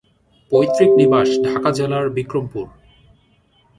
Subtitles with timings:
[0.51, 2.65] পৈতৃক নিবাস ঢাকা জেলার বিক্রমপুর।